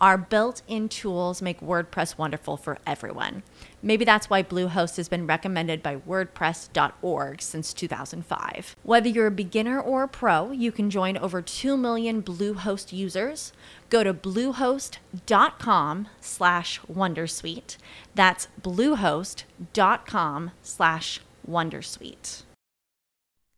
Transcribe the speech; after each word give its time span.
Our 0.00 0.16
built 0.16 0.62
in 0.68 0.88
tools 0.88 1.42
make 1.42 1.60
WordPress 1.60 2.16
wonderful 2.16 2.56
for 2.56 2.78
everyone. 2.86 3.42
Maybe 3.82 4.04
that's 4.04 4.30
why 4.30 4.44
Bluehost 4.44 4.96
has 4.96 5.08
been 5.08 5.26
recommended 5.26 5.82
by 5.82 5.96
WordPress.org 5.96 7.42
since 7.42 7.72
2005. 7.72 8.76
Whether 8.84 9.08
you're 9.08 9.26
a 9.26 9.32
beginner 9.32 9.80
or 9.80 10.04
a 10.04 10.08
pro, 10.08 10.52
you 10.52 10.70
can 10.70 10.88
join 10.88 11.16
over 11.16 11.42
2 11.42 11.76
million 11.76 12.22
Bluehost 12.22 12.92
users. 12.92 13.52
Go 13.90 14.04
to 14.04 14.14
bluehost.com 14.14 16.08
slash 16.20 16.80
Wondersuite. 16.82 17.76
That's 18.14 18.48
bluehost.com 18.62 20.50
slash 20.62 21.20
Wondersuite. 21.48 22.42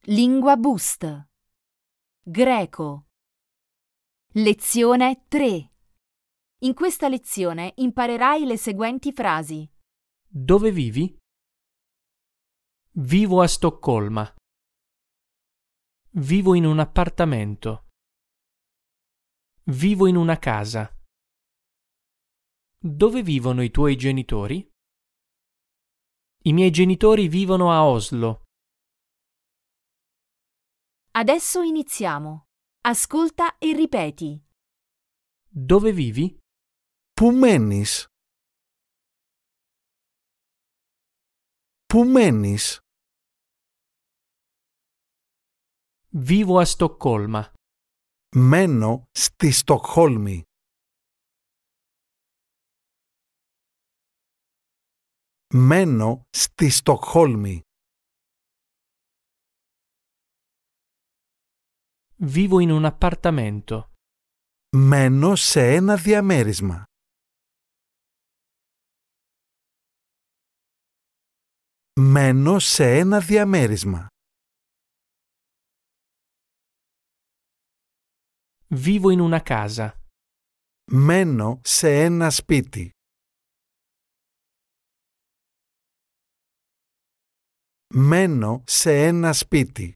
Lingua 0.06 0.56
Boost. 0.56 1.04
Greco. 2.32 3.04
Lezione 4.34 5.16
3. 5.30 5.69
In 6.62 6.74
questa 6.74 7.08
lezione 7.08 7.72
imparerai 7.76 8.44
le 8.44 8.58
seguenti 8.58 9.14
frasi. 9.14 9.66
Dove 10.28 10.70
vivi? 10.70 11.16
Vivo 12.96 13.40
a 13.40 13.46
Stoccolma. 13.46 14.34
Vivo 16.10 16.54
in 16.54 16.66
un 16.66 16.78
appartamento. 16.78 17.86
Vivo 19.68 20.06
in 20.06 20.16
una 20.16 20.38
casa. 20.38 20.94
Dove 22.78 23.22
vivono 23.22 23.62
i 23.62 23.70
tuoi 23.70 23.96
genitori? 23.96 24.70
I 26.44 26.52
miei 26.52 26.70
genitori 26.70 27.28
vivono 27.28 27.72
a 27.72 27.86
Oslo. 27.86 28.42
Adesso 31.12 31.62
iniziamo. 31.62 32.48
Ascolta 32.82 33.56
e 33.56 33.72
ripeti. 33.72 34.44
Dove 35.48 35.92
vivi? 35.92 36.39
Πού 37.20 37.30
μένεις; 37.32 38.06
Πού 41.84 42.04
μένεις; 42.04 42.80
Vivo 46.28 46.62
a 46.62 46.64
Stoccolma. 46.64 47.42
Μένω 48.36 49.04
στη 49.10 49.50
Στοκχόλμη. 49.50 50.42
Μένω 55.54 56.22
στη 56.30 56.70
Στοκχόλμη. 56.70 57.60
Vivo 62.34 62.60
in 62.60 62.70
un 62.70 62.84
appartamento. 62.98 63.82
Μένω 64.76 65.34
σε 65.36 65.74
ένα 65.74 65.96
διαμέρισμα. 65.96 66.84
Μένω 71.99 72.59
σε 72.59 72.97
ένα 72.97 73.19
διαμέρισμα. 73.19 74.07
Vivo 78.69 79.11
in 79.11 79.19
una 79.19 79.41
casa. 79.43 79.91
Μένω 80.91 81.61
σε 81.63 82.03
ένα 82.03 82.29
σπίτι. 82.29 82.89
Μένω 87.93 88.63
σε 88.65 89.05
ένα 89.05 89.33
σπίτι. 89.33 89.93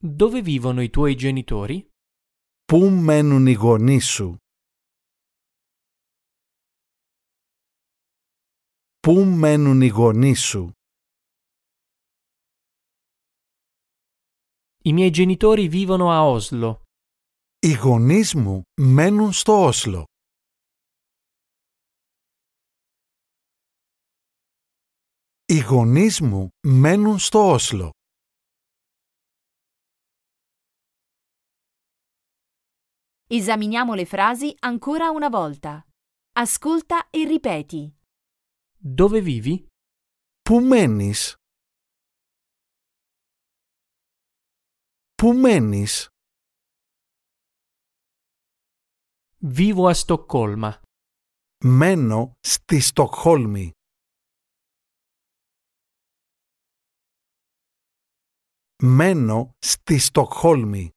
Dove 0.00 0.42
vivono 0.42 0.80
i 0.82 0.90
tuoi 0.90 1.14
genitori? 1.14 1.88
Πού 2.64 2.90
μένουν 2.90 3.46
οι 3.46 3.52
γονείς 3.52 4.06
σου? 4.06 4.36
Πού 9.08 9.24
μένουν 9.24 9.80
οι 9.80 9.88
γονείς 9.88 10.40
σου? 10.40 10.72
I 14.84 14.92
miei 14.92 15.10
genitori 15.10 15.68
vivono 15.68 16.10
a 16.10 16.20
Oslo. 16.36 16.74
Οι 17.58 17.72
γονείς 17.72 18.34
μου 18.34 18.62
μένουν 18.80 19.32
στο 19.32 19.64
Όσλο. 19.64 20.04
Οι 25.44 25.58
γονείς 25.58 26.20
μου 26.20 26.48
μένουν 26.66 27.18
στο 27.18 27.50
Όσλο. 27.50 27.90
Esaminiamo 33.28 33.94
le 33.94 34.04
frasi 34.04 34.54
ancora 34.60 35.10
una 35.10 35.28
volta. 35.28 35.72
Ascolta 36.32 37.08
e 37.10 37.24
ripeti. 37.24 37.97
Dove 38.96 39.20
vivi? 39.22 39.66
Πού 40.42 40.60
μένεις? 40.60 41.34
Πού 45.14 45.32
μένεις? 45.32 46.08
Vivo 49.56 49.90
a 49.90 49.94
Stoccolma. 49.94 50.80
Μένω 51.64 52.32
στη 52.40 52.80
Στοκχόλμη. 52.80 53.70
Μένω 58.82 59.54
στη 59.58 59.98
Στοκχόλμη. 59.98 60.90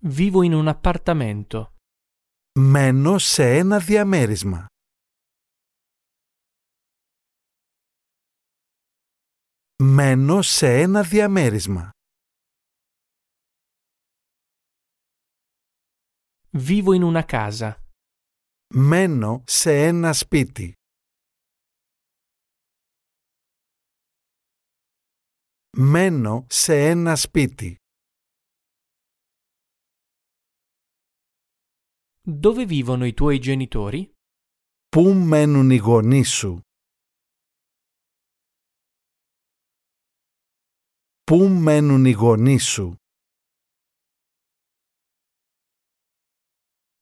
Vivo 0.00 0.42
in 0.42 0.52
un 0.52 0.68
appartamento. 0.68 1.71
Μένω 2.59 3.17
σε 3.17 3.57
ένα 3.57 3.79
διαμέρισμα. 3.79 4.65
Μένω 9.83 10.41
σε 10.41 10.81
ένα 10.81 11.03
διαμέρισμα. 11.03 11.89
Vivo 16.51 16.93
in 16.93 17.03
una 17.03 17.23
casa. 17.25 17.73
Μένω 18.75 19.43
σε 19.47 19.85
ένα 19.87 20.13
σπίτι. 20.13 20.73
Μένω 25.77 26.45
σε 26.49 26.89
ένα 26.89 27.15
σπίτι. 27.15 27.82
Dove 32.22 32.64
vivono 32.66 33.04
i 33.06 33.14
tuoi 33.14 33.38
genitori? 33.38 34.12
Πού 34.88 35.12
μένουν 35.14 35.70
οι 35.70 35.76
γονείς 35.76 36.30
σου? 36.30 36.60
Πού 41.24 41.48
μένουν 41.48 42.04
οι 42.04 42.12
γονείς 42.12 42.64
σου? 42.64 42.94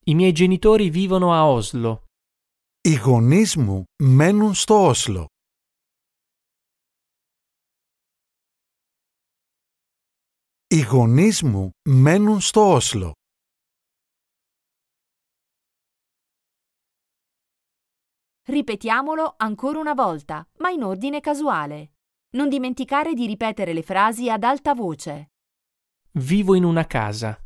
I 0.06 0.14
miei 0.14 0.32
genitori 0.32 0.90
vivono 0.90 1.32
a 1.32 1.42
Oslo. 1.58 2.02
Οι 2.80 2.94
γονείς 2.94 3.56
μου 3.56 3.84
μένουν 4.02 4.54
στο 4.54 4.86
Όσλο. 4.86 5.26
Οι 10.66 10.80
γονείς 10.80 11.42
μου 11.42 11.70
μένουν 11.88 12.40
στο 12.40 12.72
Όσλο. 12.72 13.12
Ripetiamolo 18.48 19.34
ancora 19.36 19.78
una 19.78 19.94
volta, 19.94 20.48
ma 20.58 20.70
in 20.70 20.82
ordine 20.82 21.20
casuale. 21.20 21.92
Non 22.36 22.48
dimenticare 22.48 23.14
di 23.14 23.26
ripetere 23.26 23.72
le 23.72 23.82
frasi 23.82 24.30
ad 24.30 24.44
alta 24.44 24.74
voce. 24.74 25.30
Vivo 26.12 26.54
in 26.54 26.64
una 26.64 26.86
casa. 26.86 27.40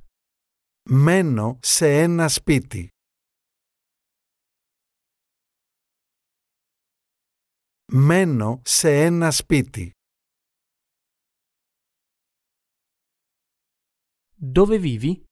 Μένω 0.90 1.58
σε 1.62 2.02
ένα 2.02 2.28
σπίτι. 2.28 2.88
Μένω 7.92 8.60
σε 8.64 9.04
ένα 9.04 9.30
σπίτι. 9.30 9.90
Dove 14.54 14.78
vivi? 14.80 15.22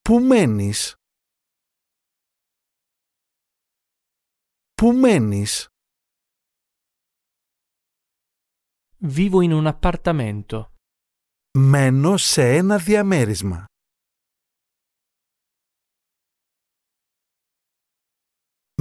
Πού 0.00 0.18
μένεις? 0.20 0.94
Πού 4.81 4.91
μένεις; 4.93 5.67
Vivo 9.15 9.41
in 9.41 9.51
un 9.51 9.79
appartamento. 9.79 10.65
Μένω 11.57 12.17
σε 12.17 12.55
ένα 12.55 12.77
διαμέρισμα. 12.77 13.65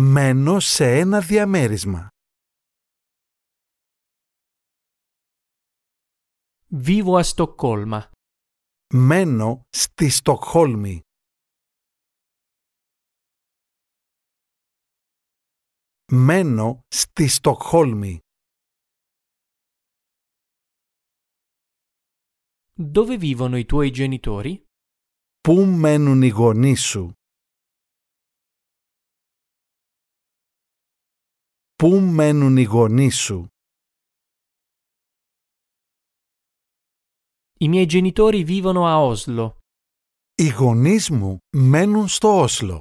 Μένω 0.01 0.61
σε 0.61 0.99
ένα 0.99 1.21
διαμέρισμα. 1.21 2.09
Vivo 6.87 7.21
a 7.21 7.25
Stoccolma. 7.35 8.11
Μένω 8.95 9.63
στη 9.69 10.09
Στοκχόλμη. 10.09 11.01
Μένω 16.12 16.82
στη 16.88 17.28
Στοκχόλμη. 17.28 18.20
Dove 22.94 23.18
vivono 23.18 23.58
i 23.58 23.66
tuoi 23.66 23.92
genitori? 23.92 24.64
Πού 25.42 25.66
μένουν 25.66 26.22
οι 26.22 26.30
γονείς 26.30 26.82
σου? 26.82 27.14
Πού 31.76 32.00
μένουν 32.00 32.58
οι 32.58 32.64
γονείς 32.64 33.18
σου? 33.18 33.48
I 37.60 37.68
miei 37.68 37.86
genitori 37.86 38.44
vivono 38.44 38.86
a 38.88 38.98
Oslo. 39.12 39.52
Οι 40.36 40.50
γονείς 40.50 41.10
μου 41.10 41.38
μένουν 41.58 42.08
στο 42.08 42.40
Όσλο. 42.40 42.80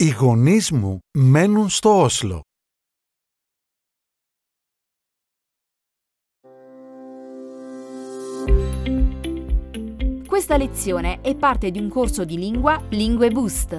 Οι 0.00 0.08
γονείς 0.08 0.70
μου 0.70 0.98
μένουν 1.18 1.68
στο 1.68 2.02
Όσλο. 2.02 2.40
Questa 10.28 10.56
lezione 10.56 11.20
è 11.22 11.34
parte 11.34 11.70
di 11.70 11.78
un 11.78 11.88
corso 11.88 12.24
di 12.24 12.36
lingua 12.36 12.82
Lingue 12.90 13.30
Boost. 13.30 13.78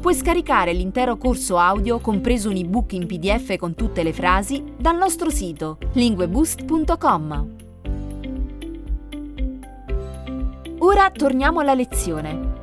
Puoi 0.00 0.14
scaricare 0.14 0.72
l'intero 0.72 1.16
corso 1.16 1.58
audio, 1.58 1.98
compreso 1.98 2.48
un 2.48 2.56
ebook 2.56 2.92
in 2.92 3.06
PDF 3.06 3.56
con 3.56 3.74
tutte 3.74 4.02
le 4.02 4.12
frasi, 4.12 4.64
dal 4.78 4.96
nostro 4.96 5.28
sito 5.28 5.76
lingueboost.com. 5.92 7.56
Ora 10.78 11.10
torniamo 11.10 11.60
alla 11.60 11.74
lezione. 11.74 12.53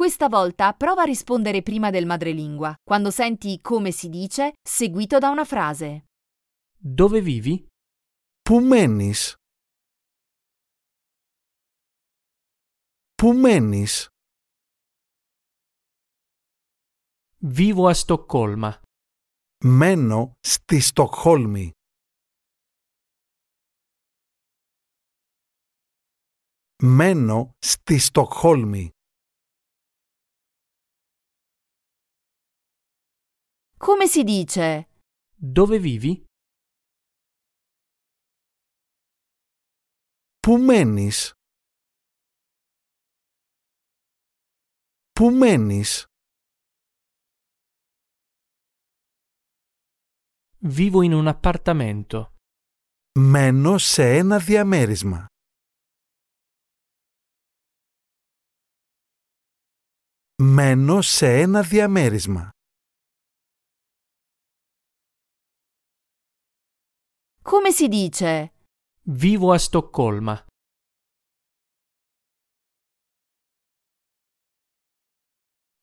Questa 0.00 0.28
volta 0.28 0.72
prova 0.72 1.02
a 1.02 1.04
rispondere 1.04 1.62
prima 1.62 1.90
del 1.90 2.06
madrelingua, 2.06 2.74
quando 2.82 3.10
senti 3.10 3.60
come 3.60 3.90
si 3.90 4.08
dice, 4.08 4.52
seguito 4.62 5.18
da 5.18 5.30
una 5.30 5.44
frase. 5.44 6.04
Dove 6.78 7.20
vivi? 7.20 7.66
Πού 8.42 8.60
μένεις? 8.60 9.34
Πού 13.14 13.32
μένεις? 13.32 14.08
Vivo 17.40 17.88
a 17.88 17.94
Stoccolma. 17.94 18.72
Μένω 19.64 20.32
στη 20.40 20.80
Στοκχόλμη. 20.80 21.70
Μένω 26.82 27.50
στη 27.58 27.98
Στοκχόλμη. 27.98 28.90
Come 33.80 34.06
si 34.06 34.22
dice? 34.24 34.88
Dove 35.34 35.78
vivi? 35.78 36.24
Πού 40.38 40.58
μένεις? 40.58 41.32
Πού 45.12 45.30
μένεις? 45.30 46.06
Vivo 50.60 51.02
in 51.02 51.12
un 51.12 51.26
appartamento. 51.34 52.32
Μένω 53.18 53.78
σε 53.78 54.16
ένα 54.16 54.38
διαμέρισμα. 54.38 55.26
Μένω 60.42 61.02
σε 61.02 61.40
ένα 61.40 61.62
διαμέρισμα. 61.62 62.50
Come 67.42 67.70
si 67.72 67.88
dice? 67.88 68.52
Vivo 69.02 69.52
a 69.52 69.58
Stoccolma. 69.58 70.44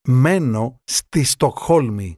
Μένω 0.07 0.75
στη 0.83 1.23
Στοκχόλμη. 1.23 2.15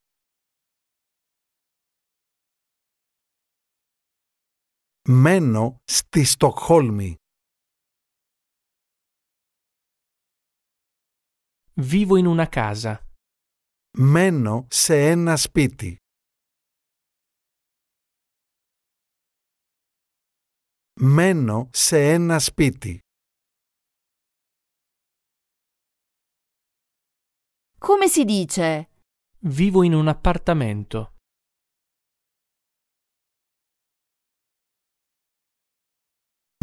Μένω 5.09 5.77
στη 5.83 6.23
Στοκχόλμη. 6.23 7.15
Vivo 11.75 12.17
in 12.17 12.25
una 12.25 12.47
casa. 12.50 12.97
Μένω 13.97 14.67
σε 14.69 15.09
ένα 15.09 15.38
σπίτι. 15.38 15.98
Μένω 21.00 21.69
σε 21.74 22.13
ένα 22.13 22.39
σπίτι. 22.39 23.00
Come 27.79 28.07
si 28.10 28.24
dice? 28.25 28.86
Vivo 29.39 29.84
in 29.84 29.93
un 29.93 30.07
appartamento. 30.07 31.13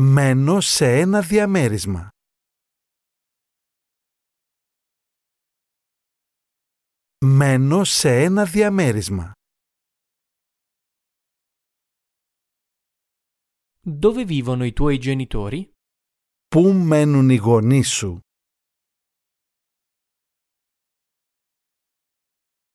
Μένω 0.03 0.61
σε 0.61 1.01
ένα 1.01 1.21
διαμέρισμα. 1.23 2.09
Μένω 7.25 7.85
σε 7.85 8.23
ένα 8.23 8.45
διαμέρισμα. 8.45 9.33
Dove 13.87 14.25
vivono 14.25 14.65
i 14.65 14.73
tuoi 14.73 14.99
genitori? 14.99 15.71
Πού 16.49 16.73
μένουν 16.73 17.31
οι 17.31 17.37
γονείς 17.37 17.89
σου? 17.91 18.21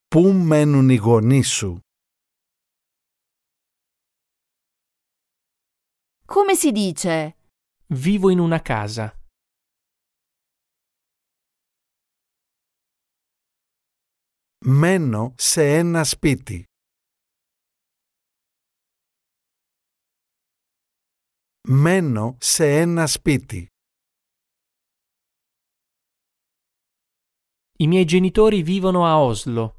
Πού 0.07 0.33
μένουν 0.33 0.89
οι 0.89 0.95
γονείς 0.95 1.49
σου? 1.49 1.79
Come 6.25 6.55
si 6.55 6.71
dice? 6.71 7.31
Vivo 7.89 8.29
in 8.29 8.39
una 8.39 8.61
casa. 8.61 9.11
Μένω 14.65 15.35
σε 15.37 15.77
ένα 15.77 16.03
σπίτι. 16.03 16.63
Μένω 21.67 22.37
σε 22.39 22.79
ένα 22.79 23.07
σπίτι. 23.07 23.67
I 27.79 27.87
miei 27.87 28.05
genitori 28.05 28.63
vivono 28.63 29.05
a 29.05 29.15
Oslo. 29.31 29.69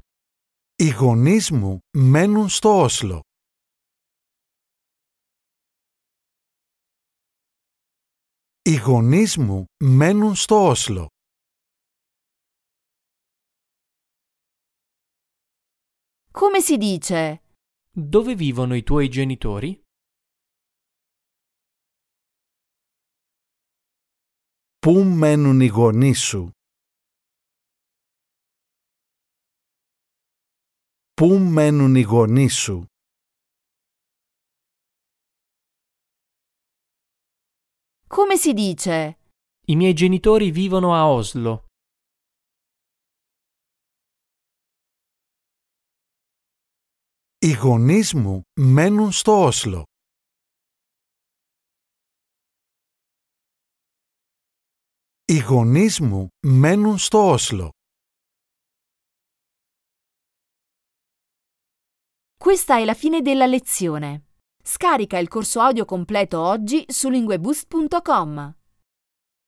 Οι 0.75 0.89
γονείς 0.89 1.51
μου 1.51 1.79
μένουν 1.97 2.49
στο 2.49 2.81
Όσλο. 2.81 3.21
Οι 8.61 8.75
γονείς 8.75 9.37
μου 9.37 9.65
μένουν 9.83 10.35
στο 10.35 10.67
Όσλο. 10.67 11.07
Come 16.31 16.61
si 16.61 16.77
dice? 16.77 17.41
Dove 17.91 18.35
vivono 18.35 18.75
i 18.75 18.83
tuoi 18.83 19.09
genitori? 19.09 19.82
Πού 24.83 25.03
μένουν 25.03 25.59
οι 25.61 25.67
γονείς 25.67 26.19
σου? 26.19 26.51
Πού 31.13 31.37
μένουν 31.37 31.95
οι 31.95 32.01
γονείς 32.01 32.55
σου? 32.55 32.85
Come 38.07 38.35
si 38.43 38.53
dice? 38.53 39.17
I 39.67 39.75
miei 39.75 39.93
genitori 39.93 40.51
vivono 40.51 40.93
a 40.93 41.03
Oslo. 41.05 41.63
Οι 47.37 47.51
γονείς 47.53 48.13
μου 48.13 48.41
μένουν 48.59 49.11
στο 49.11 49.43
Όσλο. 49.43 49.83
Οι 55.25 55.39
γονείς 55.39 55.99
μου 55.99 56.27
μένουν 56.39 56.97
στο 56.97 57.29
Όσλο. 57.29 57.69
Questa 62.37 62.77
è 62.77 62.85
la 62.85 62.93
fine 62.93 63.21
della 63.21 63.45
lezione. 63.45 64.23
Scarica 64.63 65.17
il 65.17 65.27
corso 65.27 65.59
audio 65.59 65.85
completo 65.85 66.39
oggi 66.39 66.85
su 66.87 67.09
lingueboost.com. 67.09 68.55